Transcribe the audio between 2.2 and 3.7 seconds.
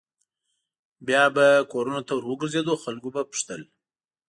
وګرځېدو خلکو به پوښتل.